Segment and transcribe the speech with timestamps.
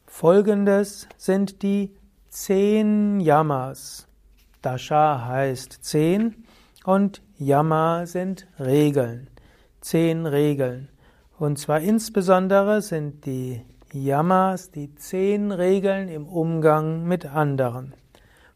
[0.08, 1.92] Folgendes sind die
[2.30, 4.08] zehn Yamas.
[4.62, 6.46] Dasha heißt zehn
[6.86, 9.30] und Yama sind Regeln.
[9.82, 10.88] Zehn Regeln.
[11.38, 13.62] Und zwar insbesondere sind die
[13.92, 17.94] Yamas die zehn Regeln im Umgang mit anderen.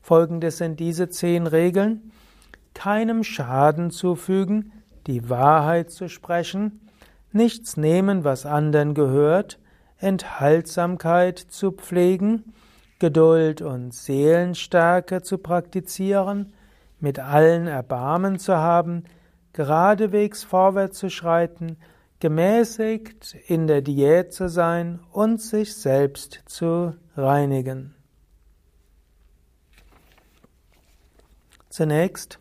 [0.02, 2.14] Folgendes sind diese zehn Regeln.
[2.74, 4.72] Keinem Schaden zufügen,
[5.08, 6.90] die Wahrheit zu sprechen,
[7.32, 9.60] nichts nehmen, was anderen gehört,
[9.98, 12.54] Enthaltsamkeit zu pflegen,
[13.00, 16.54] Geduld und Seelenstärke zu praktizieren,
[17.00, 19.04] mit allen Erbarmen zu haben,
[19.54, 21.78] geradewegs vorwärts zu schreiten,
[22.20, 27.94] gemäßigt in der Diät zu sein und sich selbst zu reinigen.
[31.70, 32.40] Zunächst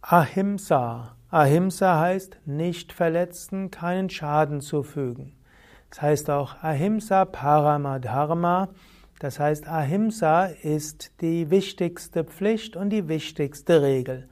[0.00, 1.17] Ahimsa.
[1.30, 5.34] Ahimsa heißt nicht verletzen, keinen Schaden zufügen.
[5.90, 8.70] Das heißt auch Ahimsa Paramadharma.
[9.18, 14.26] Das heißt, Ahimsa ist die wichtigste Pflicht und die wichtigste Regel.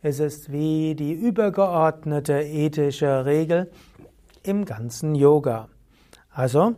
[0.00, 3.70] Es ist wie die übergeordnete ethische Regel
[4.42, 5.68] im ganzen Yoga.
[6.30, 6.76] Also,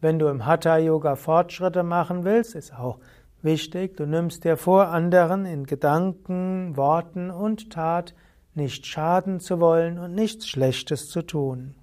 [0.00, 2.98] wenn du im Hatha Yoga Fortschritte machen willst, ist auch
[3.42, 8.14] wichtig, du nimmst dir vor, anderen in Gedanken, Worten und Tat
[8.54, 11.74] nicht schaden zu wollen und nichts Schlechtes zu tun.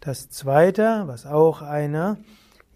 [0.00, 2.16] Das zweite, was auch eine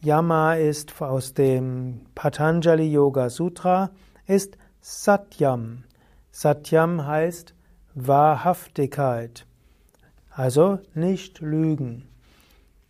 [0.01, 3.91] Yama ist aus dem Patanjali Yoga Sutra,
[4.27, 5.85] ist Satyam.
[6.31, 7.55] Satyam heißt
[7.95, 9.47] Wahrhaftigkeit,
[10.31, 12.09] also nicht lügen.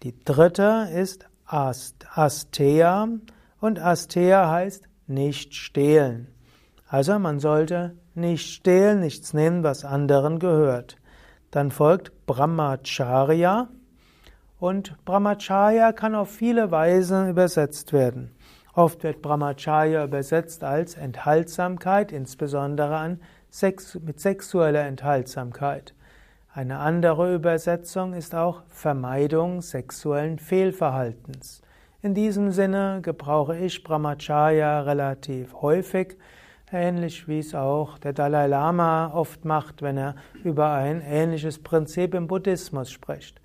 [0.02, 3.08] Die dritte ist Ast, Asteya
[3.60, 6.26] und Asteya heißt nicht stehlen.
[6.88, 10.96] Also man sollte nicht stehlen, nichts nehmen, was anderen gehört.
[11.50, 13.68] Dann folgt Brahmacharya
[14.58, 18.32] und Brahmacharya kann auf viele Weisen übersetzt werden.
[18.74, 25.94] Oft wird Brahmacharya übersetzt als Enthaltsamkeit, insbesondere an Sex, mit sexueller Enthaltsamkeit.
[26.52, 31.62] Eine andere Übersetzung ist auch Vermeidung sexuellen Fehlverhaltens.
[32.02, 36.16] In diesem Sinne gebrauche ich Brahmacharya relativ häufig,
[36.72, 42.14] ähnlich wie es auch der Dalai Lama oft macht, wenn er über ein ähnliches Prinzip
[42.14, 43.40] im Buddhismus spricht.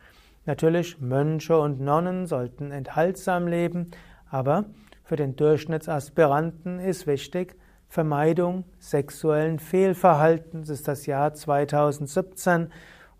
[0.45, 3.91] Natürlich, Mönche und Nonnen sollten enthaltsam leben,
[4.29, 4.65] aber
[5.03, 7.55] für den Durchschnittsaspiranten ist wichtig,
[7.87, 12.71] Vermeidung sexuellen Fehlverhaltens ist das Jahr 2017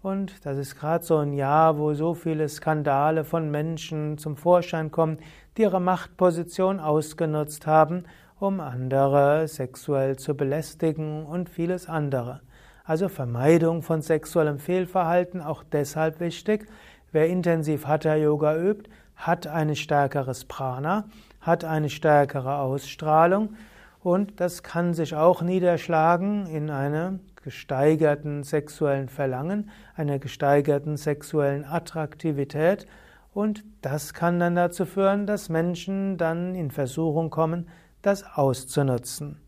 [0.02, 4.90] und das ist gerade so ein Jahr, wo so viele Skandale von Menschen zum Vorschein
[4.90, 5.20] kommen,
[5.58, 8.06] die ihre Machtposition ausgenutzt haben,
[8.41, 12.41] um andere sexuell zu belästigen und vieles andere.
[12.84, 16.68] Also Vermeidung von sexuellem Fehlverhalten auch deshalb wichtig.
[17.12, 21.06] Wer intensiv Hatha Yoga übt, hat ein stärkeres Prana,
[21.40, 23.53] hat eine stärkere Ausstrahlung
[24.00, 32.87] und das kann sich auch niederschlagen in einem gesteigerten sexuellen Verlangen, einer gesteigerten sexuellen Attraktivität
[33.35, 37.67] und das kann dann dazu führen, dass Menschen dann in Versuchung kommen,
[38.02, 39.40] das auszunutzen.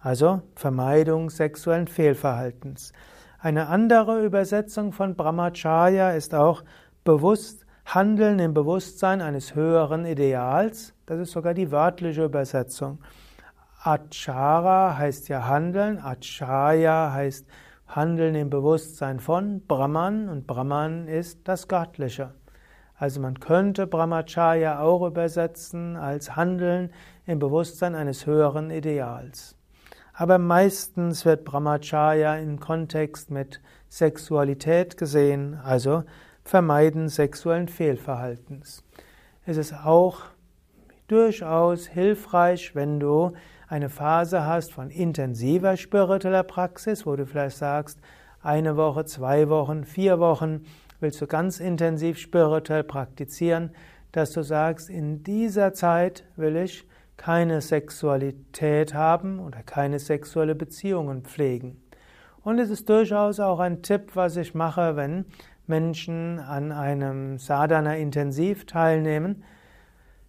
[0.00, 2.92] Also Vermeidung sexuellen Fehlverhaltens.
[3.38, 6.62] Eine andere Übersetzung von Brahmacharya ist auch
[7.04, 10.94] bewusst Handeln im Bewusstsein eines höheren Ideals.
[11.06, 13.00] Das ist sogar die wörtliche Übersetzung.
[13.82, 17.46] Achara heißt ja Handeln, Acharya heißt
[17.88, 22.32] Handeln im Bewusstsein von Brahman und Brahman ist das Göttliche.
[23.02, 26.92] Also man könnte Brahmacharya auch übersetzen als Handeln
[27.26, 29.56] im Bewusstsein eines höheren Ideals.
[30.14, 36.04] Aber meistens wird Brahmacharya im Kontext mit Sexualität gesehen, also
[36.44, 38.84] Vermeiden sexuellen Fehlverhaltens.
[39.46, 40.20] Es ist auch
[41.08, 43.32] durchaus hilfreich, wenn du
[43.66, 47.98] eine Phase hast von intensiver spiritueller Praxis, wo du vielleicht sagst,
[48.42, 50.66] eine Woche, zwei Wochen, vier Wochen
[51.02, 53.70] willst du ganz intensiv spirituell praktizieren,
[54.12, 61.22] dass du sagst, in dieser Zeit will ich keine Sexualität haben oder keine sexuelle Beziehungen
[61.22, 61.82] pflegen.
[62.42, 65.26] Und es ist durchaus auch ein Tipp, was ich mache, wenn
[65.66, 69.44] Menschen an einem Sadhana intensiv teilnehmen,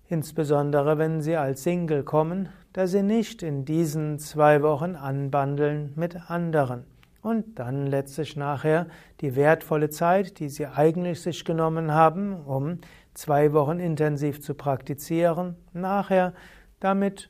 [0.08, 6.30] insbesondere wenn sie als Single kommen, dass sie nicht in diesen zwei Wochen anbandeln mit
[6.30, 6.86] anderen
[7.24, 8.88] und dann letztlich nachher
[9.22, 12.80] die wertvolle Zeit, die sie eigentlich sich genommen haben, um
[13.14, 16.34] zwei Wochen intensiv zu praktizieren, nachher
[16.80, 17.30] damit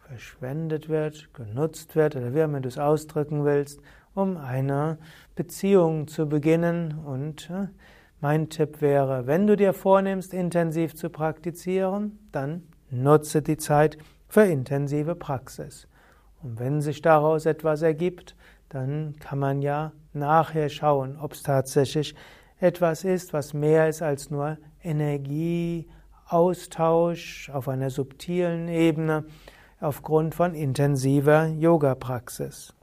[0.00, 3.80] verschwendet wird, genutzt wird oder wie immer du es ausdrücken willst,
[4.14, 4.98] um eine
[5.34, 6.98] Beziehung zu beginnen.
[7.04, 7.68] Und äh,
[8.20, 13.98] mein Tipp wäre, wenn du dir vornimmst, intensiv zu praktizieren, dann nutze die Zeit
[14.28, 15.86] für intensive Praxis.
[16.42, 18.34] Und wenn sich daraus etwas ergibt,
[18.68, 22.14] dann kann man ja nachher schauen, ob es tatsächlich
[22.58, 29.24] etwas ist, was mehr ist als nur Energieaustausch auf einer subtilen Ebene
[29.80, 32.74] aufgrund von intensiver Yoga-Praxis.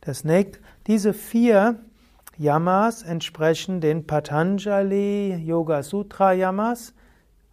[0.00, 1.80] Das nächste, diese vier
[2.36, 6.94] Yamas entsprechen den Patanjali Yoga Sutra Yamas,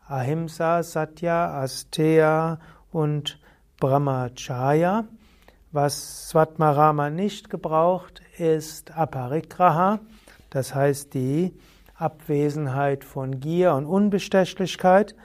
[0.07, 2.59] Ahimsa, Satya, Asteya
[2.91, 3.39] und
[3.85, 5.05] Brahmacharya.
[5.71, 9.99] Was Svatmarama nicht gebraucht, ist Aparigraha,
[10.49, 11.53] das heißt die
[11.93, 15.15] Abwesenheit von Gier und Unbestechlichkeit.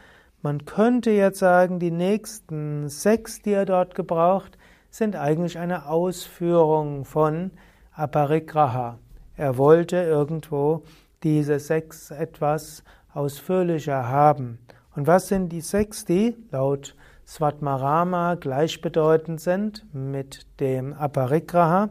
[0.42, 4.58] Man könnte jetzt sagen, die nächsten sechs, die er dort gebraucht,
[4.90, 7.52] sind eigentlich eine Ausführung von
[7.94, 8.98] Aparigraha.
[9.38, 10.82] Er wollte irgendwo
[11.22, 12.84] diese sechs etwas
[13.14, 14.58] ausführlicher haben.
[14.94, 16.94] Und was sind die sechs, die laut
[17.30, 21.90] Svatmarama gleichbedeutend sind mit dem Aparigraha.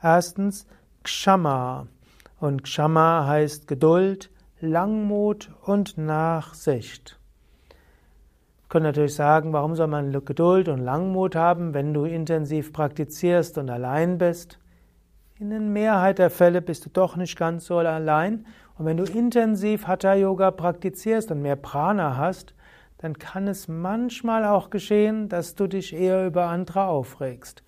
[0.00, 0.64] Erstens
[1.02, 1.88] Kshama.
[2.38, 4.30] Und Kshama heißt Geduld,
[4.60, 7.18] Langmut und Nachsicht.
[7.68, 13.58] Wir können natürlich sagen, warum soll man Geduld und Langmut haben, wenn du intensiv praktizierst
[13.58, 14.60] und allein bist?
[15.40, 18.46] In der Mehrheit der Fälle bist du doch nicht ganz so allein.
[18.78, 22.54] Und wenn du intensiv Hatha Yoga praktizierst und mehr Prana hast,
[23.06, 27.62] dann kann es manchmal auch geschehen, dass du dich eher über andere aufregst.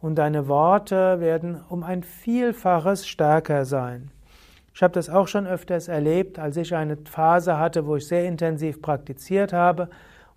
[0.00, 4.12] Und deine Worte werden um ein Vielfaches stärker sein.
[4.72, 8.24] Ich habe das auch schon öfters erlebt, als ich eine Phase hatte, wo ich sehr
[8.24, 9.88] intensiv praktiziert habe.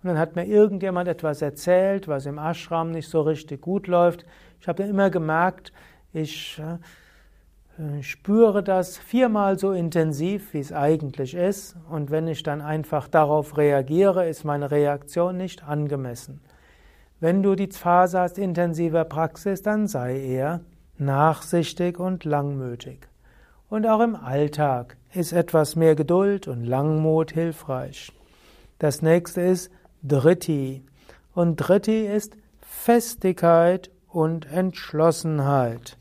[0.02, 4.26] Und dann hat mir irgendjemand etwas erzählt, was im Ashram nicht so richtig gut läuft.
[4.60, 5.72] Ich habe immer gemerkt,
[6.12, 6.78] ich äh,
[8.02, 13.56] spüre das viermal so intensiv, wie es eigentlich ist, und wenn ich dann einfach darauf
[13.56, 16.40] reagiere, ist meine Reaktion nicht angemessen.
[17.20, 20.60] Wenn du die Phase hast intensiver Praxis, dann sei eher
[20.98, 23.08] nachsichtig und langmütig.
[23.68, 28.12] Und auch im Alltag ist etwas mehr Geduld und Langmut hilfreich.
[28.78, 29.70] Das nächste ist
[30.02, 30.84] Dritti.
[31.34, 35.97] Und Dritti ist Festigkeit und Entschlossenheit.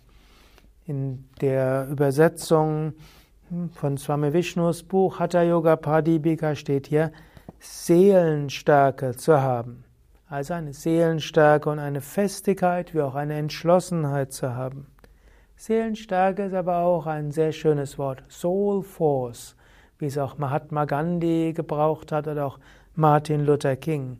[0.87, 2.93] In der Übersetzung
[3.73, 7.11] von Swami Vishnus Buch Hatha Yoga Pradipika steht hier
[7.59, 9.83] Seelenstärke zu haben.
[10.29, 14.87] Also eine Seelenstärke und eine Festigkeit wie auch eine Entschlossenheit zu haben.
[15.57, 18.23] Seelenstärke ist aber auch ein sehr schönes Wort.
[18.29, 19.57] Soul Force,
[19.99, 22.59] wie es auch Mahatma Gandhi gebraucht hat oder auch
[22.95, 24.19] Martin Luther King.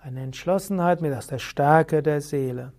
[0.00, 2.72] Eine Entschlossenheit mit aus der Stärke der Seele.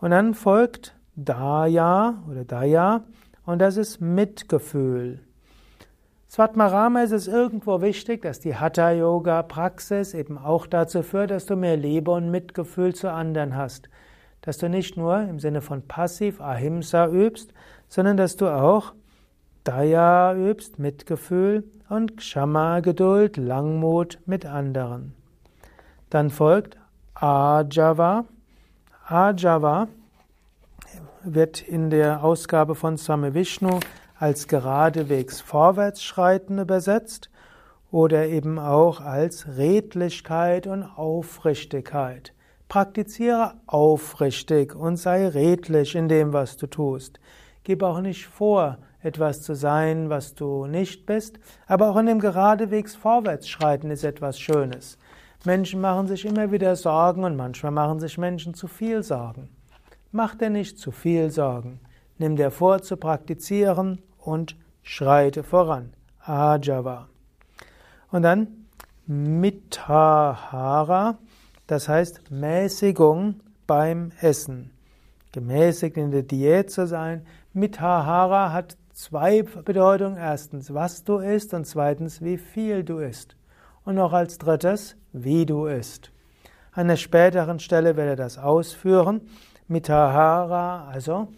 [0.00, 3.04] Und dann folgt Daya oder Daya
[3.44, 5.20] und das ist Mitgefühl.
[6.30, 11.76] Svatmarama ist es irgendwo wichtig, dass die Hatha-Yoga-Praxis eben auch dazu führt, dass du mehr
[11.76, 13.90] Liebe und Mitgefühl zu anderen hast.
[14.40, 17.52] Dass du nicht nur im Sinne von passiv Ahimsa übst,
[17.88, 18.94] sondern dass du auch
[19.64, 25.14] Daya übst, Mitgefühl und Kshama, Geduld, Langmut mit anderen.
[26.08, 26.78] Dann folgt
[27.14, 28.24] Ajava.
[29.06, 29.88] Ajava
[31.22, 33.80] wird in der Ausgabe von Same Vishnu
[34.18, 37.30] als geradewegs Vorwärtsschreiten übersetzt
[37.90, 42.32] oder eben auch als Redlichkeit und Aufrichtigkeit.
[42.68, 47.18] Praktiziere aufrichtig und sei redlich in dem, was du tust.
[47.64, 52.20] Gib auch nicht vor, etwas zu sein, was du nicht bist, aber auch in dem
[52.20, 54.98] geradewegs Vorwärtsschreiten ist etwas Schönes.
[55.44, 59.48] Menschen machen sich immer wieder Sorgen und manchmal machen sich Menschen zu viel Sorgen.
[60.12, 61.78] Mach dir nicht zu viel Sorgen.
[62.18, 65.92] Nimm dir vor zu praktizieren und schreite voran.
[66.18, 67.08] Ajava.
[68.10, 68.66] Und dann
[69.06, 69.58] Mitahara,
[71.66, 74.72] das heißt Mäßigung beim Essen.
[75.32, 77.24] Gemäßigt in der Diät zu sein.
[77.52, 80.16] Mitahara hat zwei Bedeutungen.
[80.16, 83.36] Erstens, was du isst und zweitens, wie viel du isst.
[83.84, 86.10] Und noch als drittes, wie du isst.
[86.72, 89.20] An der späteren Stelle werde er das ausführen.
[89.70, 91.28] Mitahara, also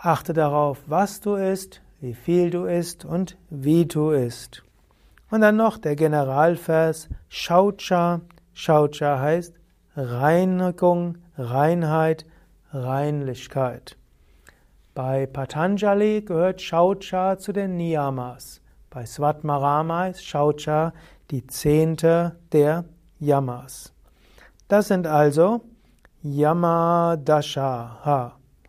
[0.00, 4.62] achte darauf, was du isst, wie viel du isst und wie du isst.
[5.30, 8.20] Und dann noch der Generalvers Shaucha.
[8.54, 9.54] Shaucha heißt
[9.96, 12.24] Reinigung, Reinheit,
[12.72, 13.96] Reinlichkeit.
[14.94, 18.60] Bei Patanjali gehört Shaucha zu den Niyamas.
[18.90, 20.92] Bei Svatmarama ist Shaucha
[21.32, 22.84] die zehnte der
[23.18, 23.92] Yamas.
[24.68, 25.62] Das sind also
[26.22, 27.98] Yamadasha,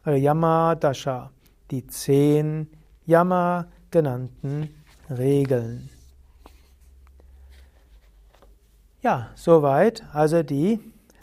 [0.06, 1.32] oder Yamadasha,
[1.72, 2.68] die zehn
[3.06, 4.70] Yama genannten
[5.10, 5.90] Regeln.
[9.02, 10.80] Ja, soweit also die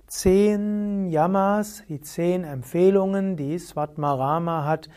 [0.06, 4.88] zehn Yamas, die zehn Empfehlungen, die Svatmarama hat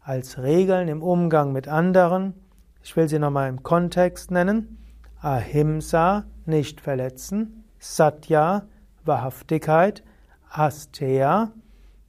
[0.00, 2.34] als Regeln im Umgang mit anderen.
[2.82, 4.78] Ich will sie nochmal im Kontext nennen.
[5.20, 7.64] Ahimsa, nicht verletzen.
[7.80, 8.66] Satya,
[9.04, 10.04] Wahrhaftigkeit.
[10.50, 11.52] Asteya,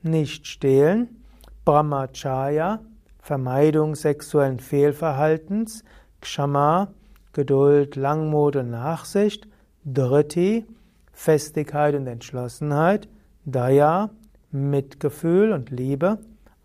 [0.04, 1.24] nicht stehlen.
[1.66, 2.80] Brahmacharya,
[3.20, 5.84] Vermeidung sexuellen Fehlverhaltens.
[6.22, 6.94] Kshama,
[7.34, 9.48] Geduld, Langmut und Nachsicht.
[9.84, 10.66] Dhriti,
[11.12, 13.10] Festigkeit und Entschlossenheit.
[13.46, 14.12] Daya,
[14.52, 16.20] Mitgefühl und Liebe.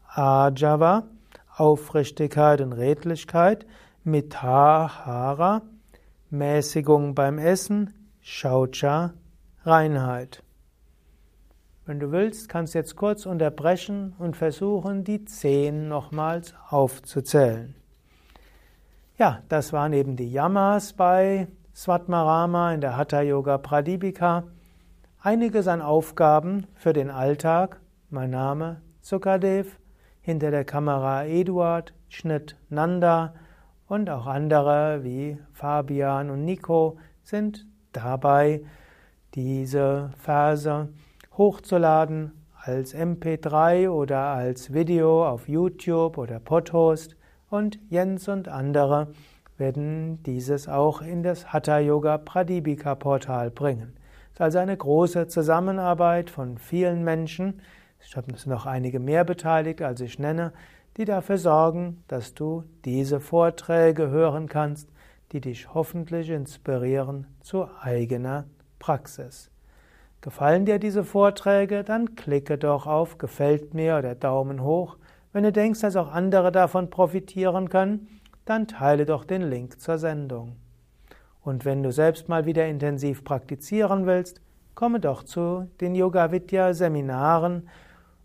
[0.07, 1.05] Ajava,
[1.57, 3.67] Aufrichtigkeit und Redlichkeit.
[4.05, 5.62] Mitahara,
[6.31, 7.93] Mäßigung beim Essen.
[8.21, 9.14] Shaucha,
[9.64, 10.42] Reinheit.
[11.85, 17.75] Wenn du willst, kannst du jetzt kurz unterbrechen und versuchen, die zehn nochmals aufzuzählen.
[19.19, 24.45] Ja, das waren eben die Yamas bei Svatmarama in der Hatha Yoga Pradipika.
[25.19, 27.81] Einiges an Aufgaben für den Alltag.
[28.11, 29.81] Mein Name Sukadev,
[30.21, 33.35] hinter der Kamera Eduard, Schnitt Nanda
[33.89, 38.62] und auch andere wie Fabian und Nico sind dabei,
[39.35, 40.89] diese Verse
[41.39, 47.17] hochzuladen als MP3 oder als Video auf YouTube oder Podhost
[47.49, 49.09] und Jens und andere
[49.57, 53.95] werden dieses auch in das Hatha Yoga Pradipika Portal bringen.
[54.27, 57.61] Es ist also eine große Zusammenarbeit von vielen Menschen.
[58.01, 60.53] Ich habe noch einige mehr beteiligt, als ich nenne,
[60.99, 64.91] die dafür sorgen, dass du diese Vorträge hören kannst,
[65.33, 68.45] die dich hoffentlich inspirieren zu eigener
[68.79, 69.51] Praxis.
[70.23, 74.97] Gefallen dir diese Vorträge, dann klicke doch auf Gefällt mir oder Daumen hoch.
[75.33, 78.07] Wenn du denkst, dass auch andere davon profitieren können,
[78.45, 80.55] dann teile doch den Link zur Sendung.
[81.41, 84.41] Und wenn du selbst mal wieder intensiv praktizieren willst,
[84.76, 87.69] komme doch zu den Yoga Vidya Seminaren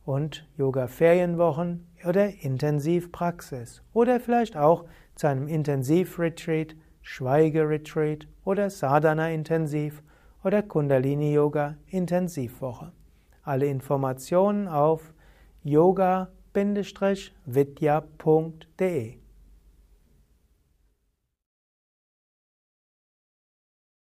[0.06, 4.86] und Yoga Ferienwochen oder Intensivpraxis oder vielleicht auch
[5.16, 10.04] zu einem Intensivretreat, Schweigeretreat oder Sadhana Intensiv
[10.44, 12.92] oder Kundalini Yoga Intensivwoche.
[13.44, 15.14] Alle Informationen auf
[15.64, 16.28] yoga-vidya.de